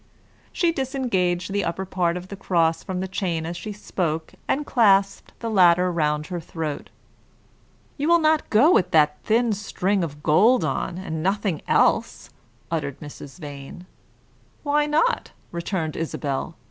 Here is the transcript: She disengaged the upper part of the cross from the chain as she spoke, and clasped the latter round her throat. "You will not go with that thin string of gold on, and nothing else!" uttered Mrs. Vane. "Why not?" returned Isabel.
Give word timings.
She 0.51 0.71
disengaged 0.71 1.51
the 1.53 1.63
upper 1.63 1.85
part 1.85 2.17
of 2.17 2.29
the 2.29 2.35
cross 2.35 2.81
from 2.83 3.01
the 3.01 3.07
chain 3.07 3.45
as 3.45 3.55
she 3.55 3.71
spoke, 3.71 4.33
and 4.47 4.65
clasped 4.65 5.31
the 5.41 5.47
latter 5.51 5.91
round 5.91 6.25
her 6.25 6.39
throat. 6.39 6.89
"You 7.97 8.07
will 8.07 8.17
not 8.17 8.49
go 8.49 8.71
with 8.73 8.89
that 8.89 9.19
thin 9.23 9.53
string 9.53 10.03
of 10.03 10.23
gold 10.23 10.65
on, 10.65 10.97
and 10.97 11.21
nothing 11.21 11.61
else!" 11.67 12.31
uttered 12.71 12.99
Mrs. 12.99 13.37
Vane. 13.37 13.85
"Why 14.63 14.87
not?" 14.87 15.33
returned 15.51 15.95
Isabel. 15.95 16.55